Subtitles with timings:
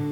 [0.00, 0.06] Ven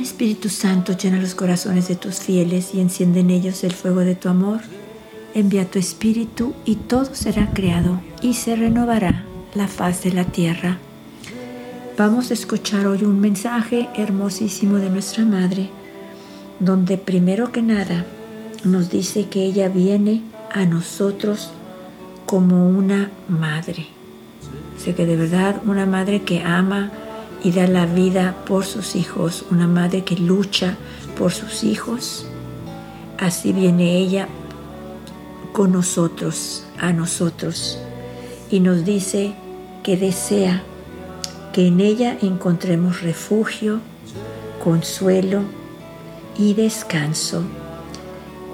[0.00, 4.14] Espíritu Santo, llena los corazones de tus fieles y enciende en ellos el fuego de
[4.14, 4.60] tu amor.
[5.34, 10.76] Envía tu Espíritu y todo será creado y se renovará la faz de la tierra.
[11.96, 15.70] Vamos a escuchar hoy un mensaje hermosísimo de nuestra Madre,
[16.60, 18.04] donde primero que nada
[18.62, 21.50] nos dice que ella viene a nosotros
[22.24, 23.86] como una madre.
[24.78, 26.90] Sé que de verdad una madre que ama,
[27.44, 30.76] y da la vida por sus hijos, una madre que lucha
[31.18, 32.26] por sus hijos.
[33.18, 34.26] Así viene ella
[35.52, 37.78] con nosotros, a nosotros,
[38.50, 39.34] y nos dice
[39.82, 40.62] que desea
[41.52, 43.80] que en ella encontremos refugio,
[44.64, 45.42] consuelo
[46.38, 47.44] y descanso.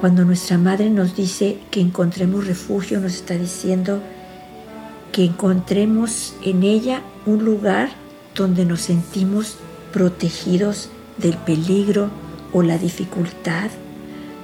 [0.03, 4.03] Cuando nuestra madre nos dice que encontremos refugio, nos está diciendo
[5.13, 7.91] que encontremos en ella un lugar
[8.35, 9.59] donde nos sentimos
[9.93, 12.11] protegidos del peligro
[12.53, 13.71] o la dificultad,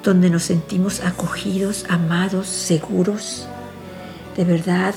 [0.05, 3.48] donde nos sentimos acogidos, amados, seguros.
[4.36, 4.94] De verdad,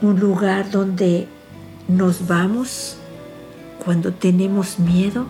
[0.00, 1.28] un lugar donde
[1.86, 2.96] nos vamos
[3.84, 5.26] cuando tenemos miedo,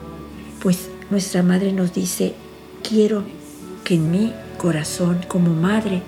[0.62, 2.34] pues nuestra madre nos dice,
[2.82, 3.22] quiero
[3.84, 4.32] que en mi
[4.62, 6.02] corazón como madre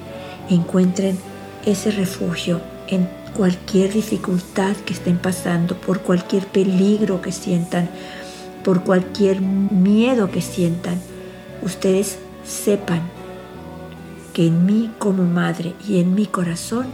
[0.49, 1.19] encuentren
[1.67, 7.91] ese refugio en cualquier dificultad que estén pasando, por cualquier peligro que sientan,
[8.63, 11.01] por cualquier miedo que sientan,
[11.63, 13.03] ustedes sepan
[14.33, 16.87] que en mí como madre y en mi corazón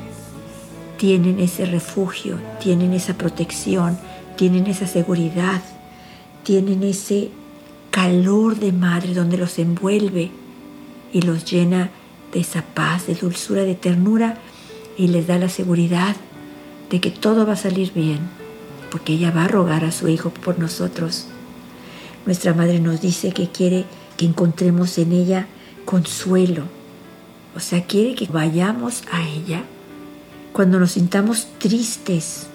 [0.97, 3.99] tienen ese refugio, tienen esa protección,
[4.37, 5.61] tienen esa seguridad,
[6.43, 7.29] tienen ese
[7.91, 10.31] calor de madre donde los envuelve
[11.13, 11.91] y los llena
[12.33, 14.39] de esa paz, de dulzura, de ternura
[14.97, 16.17] y les da la seguridad
[16.91, 18.19] de que todo va a salir bien,
[18.91, 21.27] porque ella va a rogar a su Hijo por nosotros.
[22.27, 23.85] Nuestra Madre nos dice que quiere
[24.17, 25.47] que encontremos en ella
[25.85, 26.65] consuelo,
[27.57, 29.65] o sea, quiere que vayamos a ella
[30.53, 32.47] cuando nos sintamos tristes,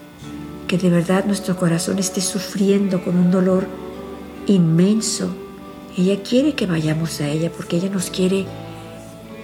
[0.68, 3.68] que de verdad nuestro corazón esté sufriendo con un dolor
[4.48, 5.30] inmenso.
[5.98, 8.46] Ella quiere que vayamos a ella porque ella nos quiere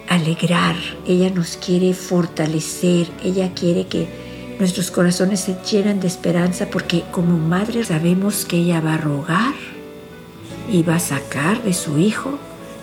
[0.09, 0.75] alegrar,
[1.07, 4.31] ella nos quiere fortalecer, ella quiere que
[4.61, 9.55] Nuestros corazones se llenan de esperanza porque como madre sabemos que ella va a rogar
[10.71, 12.37] y va a sacar de su hijo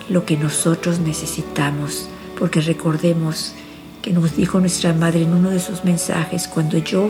[0.09, 2.09] lo que nosotros necesitamos.
[2.37, 3.53] Porque recordemos
[4.01, 7.09] que nos dijo nuestra madre en uno de sus mensajes, cuando yo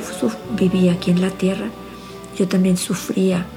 [0.55, 1.71] vivía aquí en la tierra,
[2.37, 3.47] yo también sufría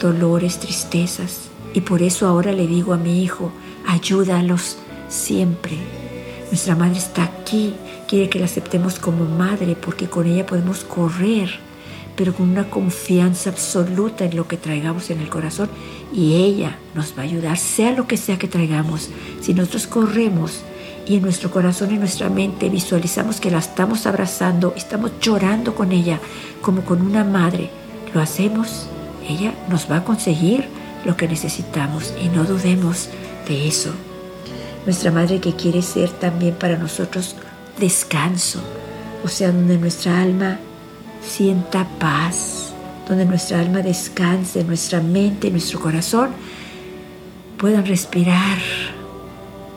[0.00, 1.47] dolores, tristezas.
[1.74, 3.52] Y por eso ahora le digo a mi hijo,
[3.86, 5.76] ayúdalos siempre.
[6.50, 7.74] Nuestra madre está aquí
[8.08, 11.50] quiere que la aceptemos como madre porque con ella podemos correr,
[12.16, 15.68] pero con una confianza absoluta en lo que traigamos en el corazón
[16.12, 19.10] y ella nos va a ayudar, sea lo que sea que traigamos.
[19.40, 20.62] Si nosotros corremos
[21.06, 25.92] y en nuestro corazón y nuestra mente visualizamos que la estamos abrazando, estamos llorando con
[25.92, 26.18] ella
[26.62, 27.70] como con una madre,
[28.14, 28.88] lo hacemos,
[29.28, 30.66] ella nos va a conseguir
[31.04, 33.08] lo que necesitamos y no dudemos
[33.46, 33.92] de eso.
[34.84, 37.36] Nuestra madre que quiere ser también para nosotros
[37.78, 38.60] descanso,
[39.24, 40.58] o sea, donde nuestra alma
[41.22, 42.72] sienta paz,
[43.08, 46.30] donde nuestra alma descanse, nuestra mente, nuestro corazón
[47.56, 48.58] puedan respirar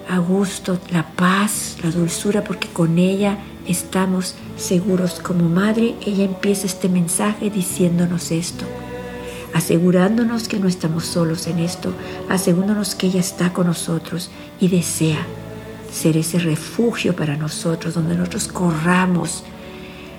[0.09, 5.19] a gusto la paz, la dulzura, porque con ella estamos seguros.
[5.19, 8.65] Como madre, ella empieza este mensaje diciéndonos esto,
[9.53, 11.93] asegurándonos que no estamos solos en esto,
[12.29, 14.29] asegurándonos que ella está con nosotros
[14.59, 15.25] y desea
[15.91, 19.43] ser ese refugio para nosotros, donde nosotros corramos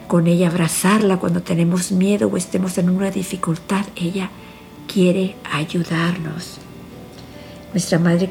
[0.07, 3.87] con ella, abrazarla cuando tenemos miedo o estemos en una dificultad.
[3.97, 4.31] Ella
[4.87, 6.59] quiere ayudarnos.
[7.73, 8.31] Nuestra Madre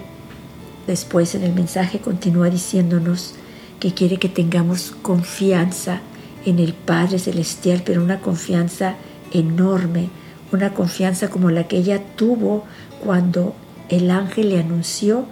[0.86, 3.34] después en el mensaje continúa diciéndonos
[3.80, 6.02] que quiere que tengamos confianza
[6.46, 8.96] en el Padre Celestial, pero una confianza
[9.32, 10.10] enorme,
[10.52, 12.64] una confianza como la que ella tuvo
[13.04, 13.56] cuando
[13.90, 15.26] el ángel le anunció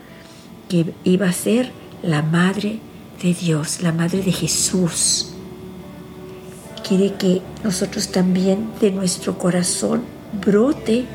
[0.67, 1.71] que iba a ser
[2.03, 2.79] la Madre
[3.21, 5.33] de Dios, la Madre de Jesús.
[6.87, 10.03] Quiere que nosotros también de nuestro corazón
[10.45, 11.05] brote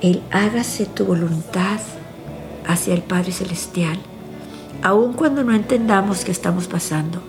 [0.00, 1.80] el hágase tu voluntad
[2.66, 3.98] hacia el Padre Celestial,
[4.82, 7.22] aun cuando no entendamos qué estamos pasando,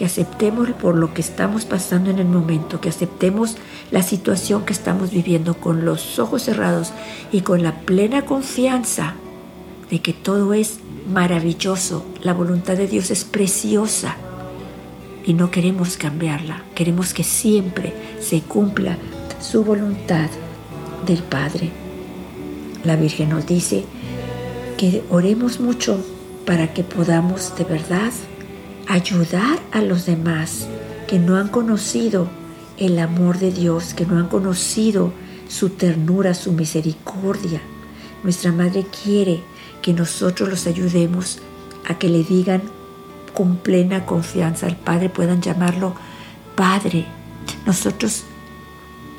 [0.00, 3.58] que aceptemos por lo que estamos pasando en el momento, que aceptemos
[3.90, 6.94] la situación que estamos viviendo con los ojos cerrados
[7.30, 9.12] y con la plena confianza
[9.90, 10.78] de que todo es
[11.12, 14.16] maravilloso, la voluntad de Dios es preciosa,
[15.26, 16.64] y no queremos cambiarla.
[16.74, 18.96] Queremos que siempre se cumpla
[19.38, 20.30] su voluntad
[21.04, 21.68] del Padre.
[22.84, 23.84] La Virgen nos dice
[24.78, 26.02] que oremos mucho
[26.46, 28.12] para que podamos de verdad
[28.90, 30.66] ayudar a los demás
[31.06, 32.28] que no han conocido
[32.76, 35.12] el amor de Dios, que no han conocido
[35.48, 37.62] su ternura, su misericordia.
[38.24, 39.44] Nuestra Madre quiere
[39.80, 41.38] que nosotros los ayudemos
[41.88, 42.62] a que le digan
[43.32, 45.94] con plena confianza al Padre, puedan llamarlo
[46.56, 47.06] Padre.
[47.66, 48.24] Nosotros,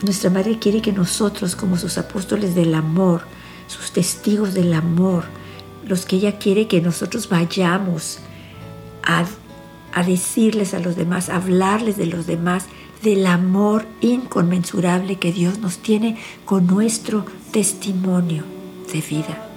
[0.03, 3.21] nuestra Madre quiere que nosotros, como sus apóstoles del amor,
[3.67, 5.24] sus testigos del amor,
[5.88, 8.19] los que ella quiere que nosotros vayamos
[9.03, 9.25] a,
[9.93, 12.65] a decirles a los demás, hablarles de los demás,
[13.03, 18.43] del amor inconmensurable que Dios nos tiene con nuestro testimonio
[18.93, 19.47] de vida.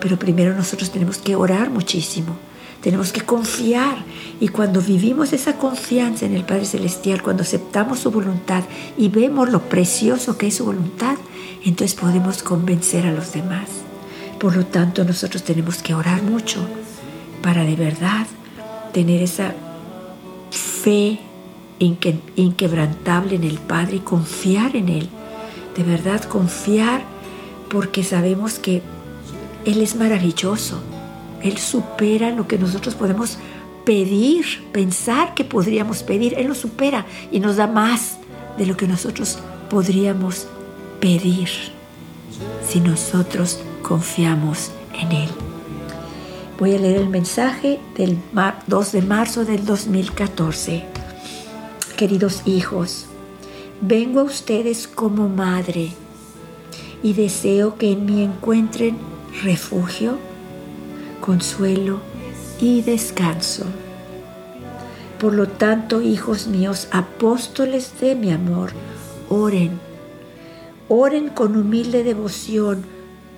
[0.00, 2.36] Pero primero nosotros tenemos que orar muchísimo,
[2.82, 4.04] tenemos que confiar
[4.40, 8.64] y cuando vivimos esa confianza en el Padre Celestial, cuando aceptamos su voluntad
[8.96, 11.16] y vemos lo precioso que es su voluntad,
[11.64, 13.68] entonces podemos convencer a los demás.
[14.38, 16.64] Por lo tanto, nosotros tenemos que orar mucho
[17.42, 18.26] para de verdad
[18.96, 19.52] tener esa
[20.50, 21.18] fe
[21.78, 25.10] inquebrantable en el Padre y confiar en Él.
[25.76, 27.02] De verdad confiar
[27.68, 28.80] porque sabemos que
[29.66, 30.80] Él es maravilloso.
[31.42, 33.36] Él supera lo que nosotros podemos
[33.84, 36.32] pedir, pensar que podríamos pedir.
[36.38, 38.16] Él lo supera y nos da más
[38.56, 40.46] de lo que nosotros podríamos
[41.00, 41.50] pedir
[42.66, 45.45] si nosotros confiamos en Él.
[46.58, 48.16] Voy a leer el mensaje del
[48.66, 50.84] 2 de marzo del 2014.
[51.98, 53.04] Queridos hijos,
[53.82, 55.92] vengo a ustedes como madre
[57.02, 58.96] y deseo que en mí encuentren
[59.42, 60.16] refugio,
[61.20, 62.00] consuelo
[62.58, 63.66] y descanso.
[65.20, 68.70] Por lo tanto, hijos míos, apóstoles de mi amor,
[69.28, 69.78] oren.
[70.88, 72.95] Oren con humilde devoción,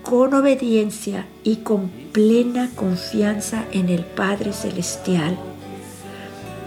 [0.08, 5.36] con obediencia y con plena confianza en el Padre Celestial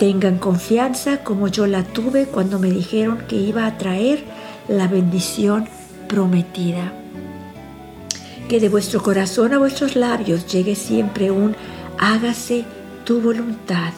[0.02, 4.24] Tengan confianza como yo la tuve cuando me dijeron que iba a traer
[4.68, 5.68] la bendición
[6.08, 6.92] prometida.
[8.50, 11.56] Que de vuestro corazón a vuestros labios llegue siempre un
[12.00, 12.66] hágase
[13.06, 13.94] tu voluntad.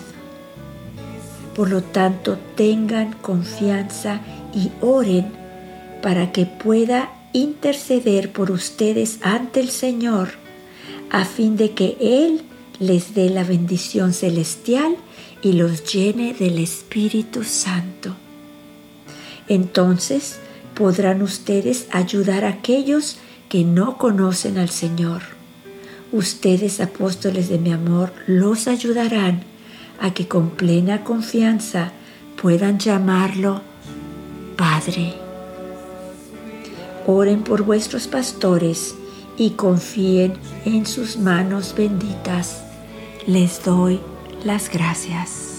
[1.56, 4.20] Por lo tanto, tengan confianza
[4.54, 5.32] y oren
[6.02, 10.30] para que pueda interceder por ustedes ante el Señor,
[11.10, 12.42] a fin de que Él
[12.80, 14.96] les dé la bendición celestial
[15.42, 18.16] y los llene del Espíritu Santo.
[19.48, 20.38] Entonces
[20.74, 23.18] podrán ustedes ayudar a aquellos
[23.50, 25.22] que no conocen al Señor.
[26.12, 29.44] Ustedes, apóstoles de mi amor, los ayudarán
[30.00, 31.92] a que con plena confianza
[32.42, 33.62] puedan llamarlo
[34.58, 35.23] Padre.
[37.06, 38.96] Oren por vuestros pastores
[39.38, 40.34] y confíen
[40.66, 42.64] en sus manos benditas.
[43.28, 44.00] Les doy
[44.44, 45.53] las gracias.